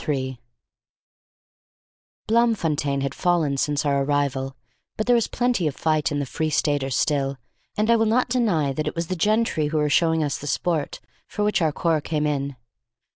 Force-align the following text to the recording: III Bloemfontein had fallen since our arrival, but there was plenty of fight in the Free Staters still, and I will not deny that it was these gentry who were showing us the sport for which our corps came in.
III 0.09 0.39
Bloemfontein 2.25 3.01
had 3.01 3.13
fallen 3.13 3.55
since 3.55 3.85
our 3.85 4.03
arrival, 4.03 4.55
but 4.97 5.05
there 5.05 5.13
was 5.15 5.27
plenty 5.27 5.67
of 5.67 5.75
fight 5.75 6.11
in 6.11 6.17
the 6.17 6.25
Free 6.25 6.49
Staters 6.49 6.95
still, 6.95 7.37
and 7.77 7.87
I 7.91 7.95
will 7.97 8.07
not 8.07 8.27
deny 8.27 8.73
that 8.73 8.87
it 8.87 8.95
was 8.95 9.05
these 9.09 9.17
gentry 9.19 9.67
who 9.67 9.77
were 9.77 9.89
showing 9.91 10.23
us 10.23 10.39
the 10.39 10.47
sport 10.47 11.01
for 11.27 11.43
which 11.43 11.61
our 11.61 11.71
corps 11.71 12.01
came 12.01 12.25
in. 12.25 12.55